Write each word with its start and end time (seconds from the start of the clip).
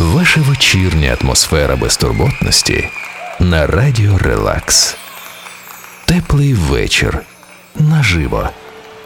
Ваша 0.00 0.40
вечірня 0.40 1.16
атмосфера 1.20 1.76
безтурботності 1.76 2.88
на 3.40 3.66
радіо 3.66 4.18
Релакс. 4.18 4.96
Теплий 6.04 6.54
вечір 6.54 7.18
наживо. 7.74 8.48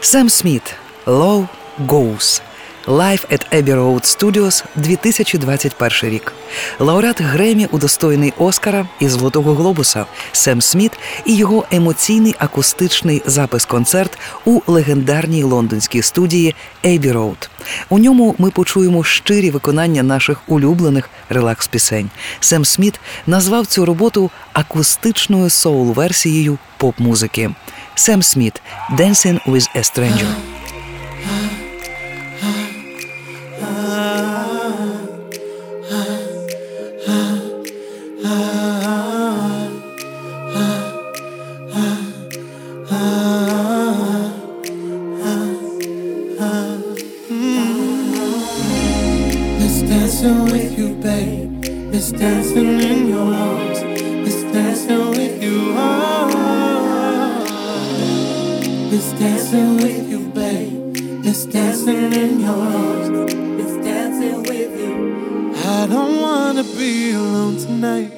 Сем 0.01 0.29
Сміт 0.29 0.75
Лоу 1.05 1.47
Goes 1.87 2.41
Live 2.87 3.25
at 3.33 3.51
Abbey 3.51 3.75
Road 3.75 4.03
Studios 4.03 4.63
2021 4.75 6.09
рік. 6.09 6.33
Лауреат 6.79 7.21
Гремі, 7.21 7.67
удостоєний 7.71 8.33
Оскара 8.37 8.87
і 8.99 9.07
Золотого 9.07 9.53
Глобуса 9.53 10.05
Сем 10.31 10.61
Сміт 10.61 10.91
і 11.25 11.35
його 11.35 11.65
емоційний 11.71 12.35
акустичний 12.39 13.21
запис-концерт 13.25 14.17
у 14.45 14.61
легендарній 14.67 15.43
лондонській 15.43 16.01
студії 16.01 16.55
Abbey 16.83 17.13
Road. 17.13 17.49
У 17.89 17.99
ньому 17.99 18.35
ми 18.37 18.51
почуємо 18.51 19.03
щирі 19.03 19.51
виконання 19.51 20.03
наших 20.03 20.41
улюблених 20.47 21.09
релакс-пісень. 21.29 22.09
Сем 22.39 22.65
Сміт 22.65 22.99
назвав 23.27 23.65
цю 23.65 23.85
роботу 23.85 24.31
акустичною 24.53 25.49
соул-версією 25.49 26.57
поп-музики. 26.77 27.51
Сем 27.95 28.23
Сміт 28.23 28.61
«Dancing 28.91 29.39
with 29.51 29.67
a 29.75 29.79
Stranger». 29.79 30.55
I 65.85 65.87
don't 65.87 66.19
wanna 66.19 66.63
be 66.63 67.11
alone 67.11 67.57
tonight. 67.57 68.11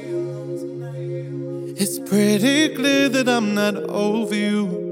It's 1.81 1.99
pretty 1.99 2.75
clear 2.75 3.09
that 3.09 3.27
I'm 3.27 3.53
not 3.53 3.75
over 3.75 4.33
you. 4.33 4.87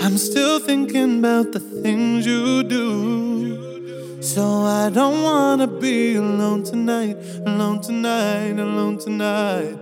I'm 0.00 0.16
still 0.18 0.60
thinking 0.60 1.18
about 1.18 1.52
the 1.52 1.58
things 1.58 2.26
you 2.26 2.62
do. 2.62 4.20
So 4.20 4.42
I 4.82 4.90
don't 4.90 5.22
wanna 5.22 5.66
be 5.66 6.14
alone 6.14 6.62
tonight, 6.62 7.16
alone 7.44 7.80
tonight, 7.80 8.58
alone 8.58 8.98
tonight. 8.98 9.76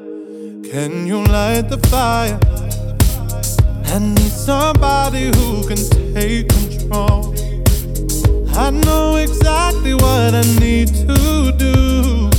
Can 0.71 1.07
you 1.07 1.25
light 1.25 1.69
the 1.69 1.79
fire? 1.89 2.41
I 3.95 3.99
need 3.99 4.33
somebody 4.33 5.27
who 5.37 5.67
can 5.69 5.77
take 6.15 6.49
control. 6.49 7.35
I 8.55 8.71
know 8.71 9.17
exactly 9.17 9.95
what 9.95 10.35
I 10.35 10.43
need 10.61 10.89
to 10.89 11.53
do. 11.57 12.31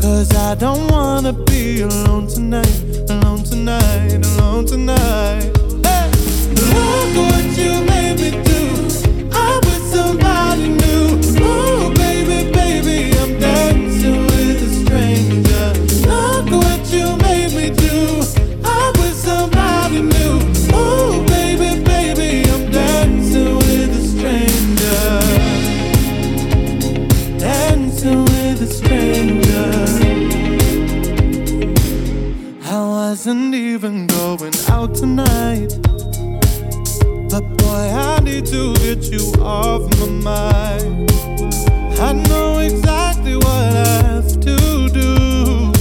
Cause 0.00 0.32
I 0.34 0.54
don't 0.54 0.90
wanna 0.92 1.32
be 1.32 1.80
alone 1.82 2.28
tonight, 2.28 2.82
alone 3.10 3.42
tonight, 3.42 4.12
alone 4.12 4.64
tonight. 4.66 5.50
Hey! 5.84 6.10
Look 6.72 7.16
what 7.16 7.58
you 7.58 7.72
made 7.84 8.20
me 8.20 8.23
to 38.42 38.74
get 38.74 39.04
you 39.12 39.32
off 39.42 39.82
my 40.00 40.06
mind. 40.06 41.10
I 42.00 42.12
know 42.12 42.58
exactly 42.58 43.36
what 43.36 43.46
I 43.46 44.02
have 44.02 44.40
to 44.40 44.88
do. 44.88 45.72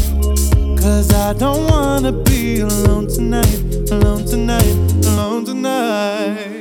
Cause 0.81 1.11
I 1.13 1.33
don't 1.33 1.69
wanna 1.69 2.11
be 2.11 2.59
alone 2.61 3.07
tonight, 3.07 3.91
alone 3.91 4.25
tonight, 4.25 4.75
alone 5.07 5.45
tonight. 5.45 6.52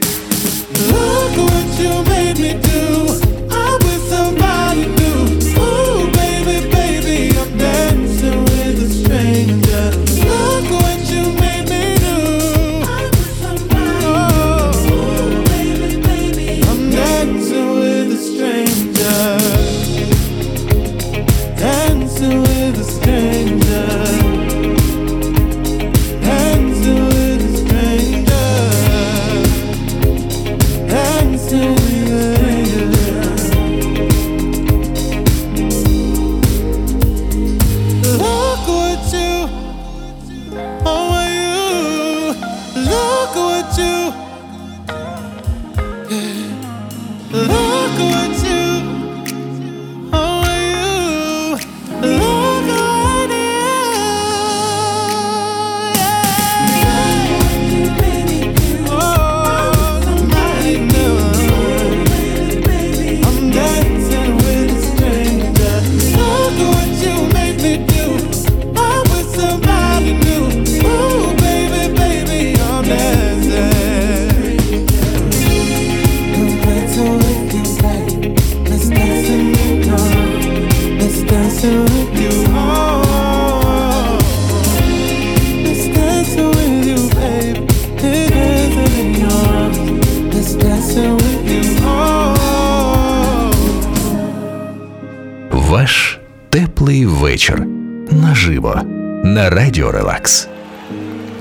Вечір 97.33 97.67
наживо 98.11 98.81
на 99.25 99.51
радіо 99.51 99.93
Релакс. 99.93 100.49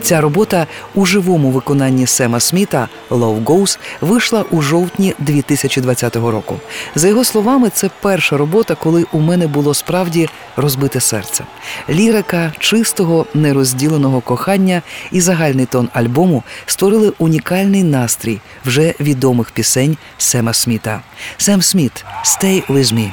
Ця 0.01 0.21
робота 0.21 0.67
у 0.95 1.05
живому 1.05 1.51
виконанні 1.51 2.07
Сема 2.07 2.39
Сміта 2.39 2.87
«Love 3.09 3.43
Goes» 3.43 3.79
вийшла 4.01 4.45
у 4.51 4.61
жовтні 4.61 5.15
2020 5.19 6.15
року. 6.15 6.59
За 6.95 7.07
його 7.07 7.23
словами, 7.23 7.69
це 7.69 7.89
перша 8.01 8.37
робота, 8.37 8.75
коли 8.75 9.05
у 9.11 9.19
мене 9.19 9.47
було 9.47 9.73
справді 9.73 10.29
розбите 10.55 10.99
серце. 10.99 11.43
Лірика 11.89 12.53
чистого 12.59 13.25
нерозділеного 13.33 14.21
кохання 14.21 14.81
і 15.11 15.21
загальний 15.21 15.65
тон 15.65 15.89
альбому 15.93 16.43
створили 16.65 17.13
унікальний 17.19 17.83
настрій 17.83 18.39
вже 18.65 18.93
відомих 18.99 19.51
пісень 19.51 19.97
Сема 20.17 20.53
Сміта. 20.53 21.01
Сем 21.37 21.61
Сміт 21.61 22.05
«Stay 22.25 22.67
with 22.67 22.93
me». 22.93 23.11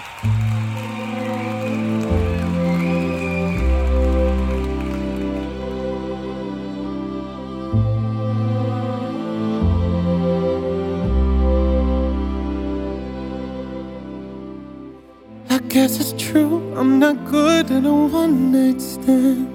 Guess 15.79 16.01
it's 16.01 16.21
true, 16.21 16.75
I'm 16.77 16.99
not 16.99 17.25
good 17.27 17.71
at 17.71 17.85
a 17.87 17.93
one 17.93 18.51
night 18.51 18.81
stand. 18.81 19.47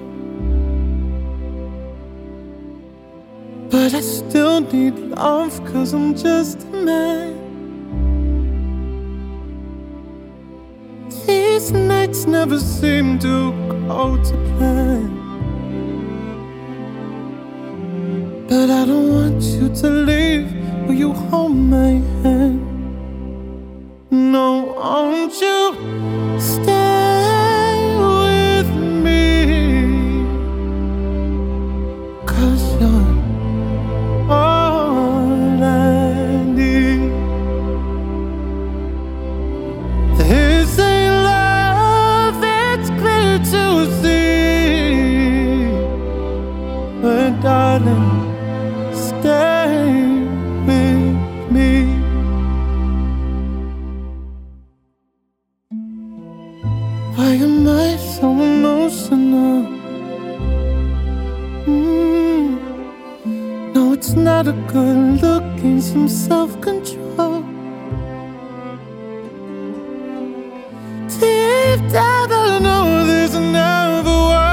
But 3.70 3.92
I 3.92 4.00
still 4.00 4.62
need 4.62 4.94
love, 4.94 5.52
cause 5.66 5.92
I'm 5.92 6.14
just 6.14 6.62
a 6.62 6.76
man. 6.88 7.34
These 11.26 11.72
nights 11.72 12.24
never 12.24 12.58
seem 12.58 13.18
to 13.18 13.52
go 13.86 14.16
to 14.16 14.36
plan. 14.56 15.10
But 18.48 18.70
I 18.70 18.86
don't 18.86 19.10
want 19.12 19.42
you 19.42 19.68
to 19.82 19.90
leave. 19.90 20.50
Will 20.86 20.94
you 20.94 21.12
hold 21.12 21.54
my 21.54 22.00
hand? 22.22 22.63
No, 24.10 24.74
won't 24.76 25.32
you 25.40 25.74
stay 26.38 27.96
with 27.98 28.70
me? 29.02 30.26
Cause 32.26 32.80
you're 32.80 33.18
all 34.30 35.62
I 35.62 36.44
need. 36.44 37.12
This 40.18 40.78
ain't 40.78 41.24
love, 41.24 42.44
it's 42.44 42.90
clear 43.00 43.38
to 43.38 43.64
see. 44.02 44.84
But 47.02 47.40
darling, 47.40 48.13
it's 64.06 64.12
not 64.12 64.46
a 64.46 64.52
good 64.68 65.22
look, 65.22 65.42
in 65.64 65.80
some 65.80 66.06
self 66.08 66.60
control. 66.60 67.40
Deep 71.08 71.80
down, 71.90 72.30
I 72.30 72.58
know 72.66 73.06
this 73.06 73.32
never 73.32 74.16
work. 74.34 74.44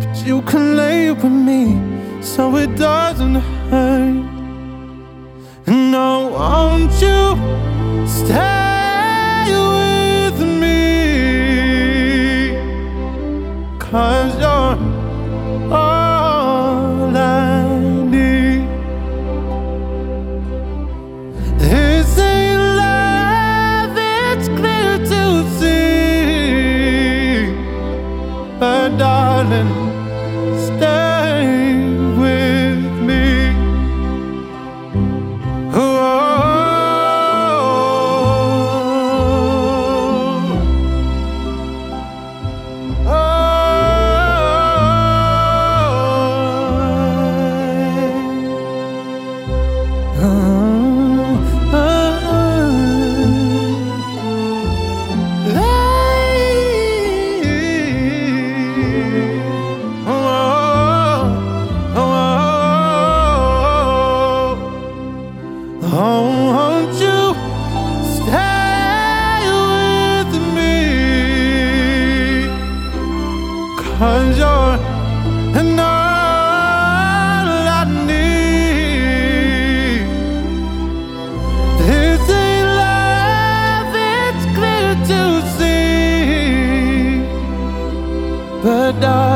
But 0.00 0.26
you 0.26 0.42
can 0.42 0.76
lay 0.76 1.10
with 1.12 1.32
me 1.48 1.62
so 2.20 2.56
it 2.56 2.76
doesn't 2.76 3.36
hurt. 3.70 4.22
And 5.66 5.90
No, 5.90 6.28
won't 6.36 6.92
you 7.04 7.22
stay 8.06 9.48
with 9.48 10.38
me? 10.62 10.80
Cause 13.78 14.32
you're 14.38 14.53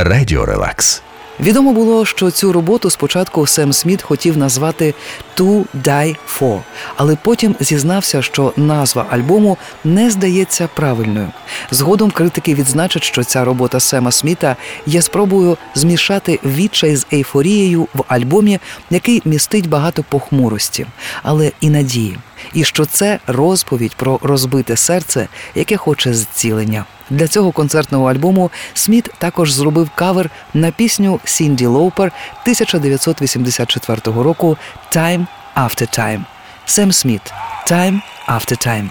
на 0.00 0.04
радіо 0.04 0.46
Релакс. 0.46 1.02
Відомо 1.40 1.72
було, 1.72 2.06
що 2.06 2.30
цю 2.30 2.52
роботу 2.52 2.90
спочатку 2.90 3.46
Сем 3.46 3.72
Сміт 3.72 4.02
хотів 4.02 4.36
назвати 4.36 4.94
«To 5.36 5.64
Die 5.84 6.16
For», 6.38 6.60
але 6.96 7.16
потім 7.16 7.56
зізнався, 7.60 8.22
що 8.22 8.52
назва 8.56 9.06
альбому 9.10 9.56
не 9.84 10.10
здається 10.10 10.68
правильною. 10.74 11.28
Згодом 11.70 12.10
критики 12.10 12.54
відзначать, 12.54 13.02
що 13.02 13.24
ця 13.24 13.44
робота 13.44 13.80
Сема 13.80 14.10
Сміта 14.10 14.56
є 14.86 15.02
спробою 15.02 15.56
змішати 15.74 16.40
відчай 16.44 16.96
з 16.96 17.06
ейфорією 17.12 17.88
в 17.94 18.04
альбомі, 18.08 18.58
який 18.90 19.22
містить 19.24 19.68
багато 19.68 20.02
похмурості, 20.02 20.86
але 21.22 21.52
і 21.60 21.70
надії. 21.70 22.18
І 22.54 22.64
що 22.64 22.84
це 22.84 23.18
розповідь 23.26 23.94
про 23.96 24.18
розбите 24.22 24.76
серце, 24.76 25.28
яке 25.54 25.76
хоче 25.76 26.14
зцілення. 26.14 26.84
Для 27.10 27.28
цього 27.28 27.52
концертного 27.52 28.10
альбому 28.10 28.50
Сміт 28.74 29.10
також 29.18 29.52
зробив 29.52 29.90
кавер 29.94 30.30
на 30.54 30.70
пісню 30.70 31.20
Сінді 31.24 31.66
Лоупер 31.66 32.12
1984 32.42 34.00
року 34.04 34.56
«Time 34.96 35.26
After 35.56 35.98
Time». 35.98 36.22
Сем 36.64 36.92
Сміт 36.92 37.32
«Time 37.66 38.00
After 38.28 38.66
Time». 38.66 38.88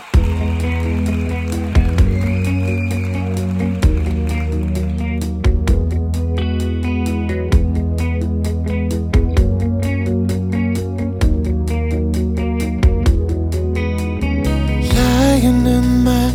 Lying 14.95 15.67
in 15.67 16.03
my 16.05 16.25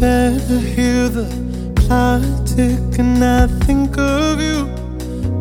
bed, 0.00 0.85
Clock 1.16 2.20
tick, 2.44 2.98
and 2.98 3.24
I 3.24 3.46
think 3.64 3.96
of 3.96 4.38
you. 4.38 4.68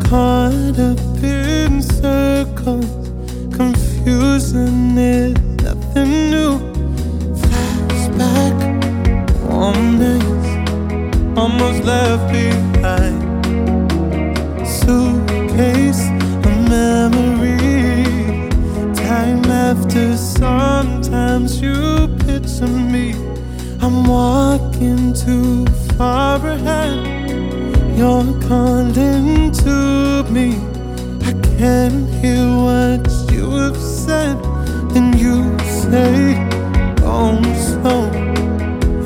Caught 0.07 0.79
up 0.79 0.99
in 1.21 1.81
circles, 1.81 3.09
confusion 3.53 4.97
is 4.97 5.35
nothing 5.63 6.29
new. 6.31 6.59
Flashback, 7.41 8.55
warm 9.49 9.99
days, 9.99 10.47
almost 11.37 11.83
left 11.83 12.31
behind. 12.31 13.19
Suitcase 14.65 16.07
of 16.45 16.55
memories 16.69 18.15
time 18.97 19.43
after 19.45 20.15
sometimes 20.15 21.61
you 21.61 22.07
picture 22.25 22.65
me 22.67 23.13
i'm 23.81 24.05
walking 24.07 24.64
looking 24.75 25.13
too 25.13 25.65
far 25.97 26.45
ahead. 26.45 27.07
You're 27.97 28.39
calling 28.41 29.51
to 29.51 30.25
me. 30.29 30.57
I 31.21 31.33
can't 31.57 32.09
hear 32.15 32.45
what 32.65 33.07
you 33.31 33.49
have 33.51 33.77
said. 33.77 34.37
And 34.95 35.17
you 35.17 35.57
say, 35.59 36.35
Oh, 37.01 37.41
so. 37.53 38.11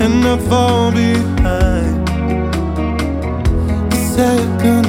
And 0.03 0.25
I 0.25 0.37
fall 0.49 0.91
behind. 0.91 2.09
Second 3.93 4.88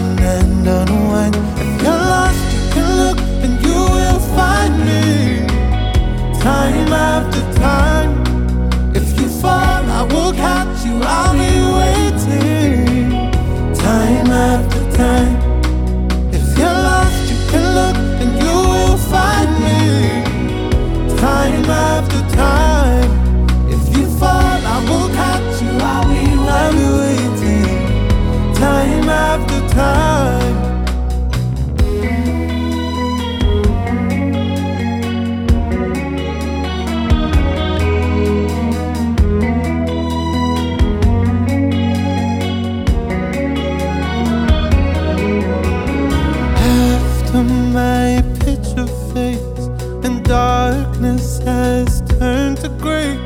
I 48.02 48.22
picture 48.46 48.86
face 49.12 49.66
and 50.06 50.24
darkness 50.24 51.38
has 51.40 52.00
turned 52.12 52.56
to 52.62 52.70
gray. 52.84 53.18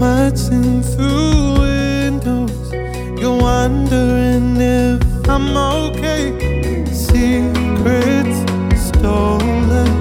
Watching 0.00 0.82
through 0.82 1.60
windows, 1.60 2.72
you're 3.20 3.38
wondering 3.38 4.56
if 4.56 5.28
I'm 5.28 5.54
okay. 5.54 6.24
Secrets 6.90 8.38
stolen 8.88 9.92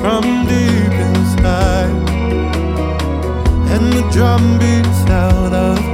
from 0.00 0.24
deep 0.50 0.94
inside, 1.08 1.94
and 3.72 3.84
the 3.92 4.04
drum 4.10 4.58
beats 4.58 5.08
out 5.10 5.52
of. 5.52 5.93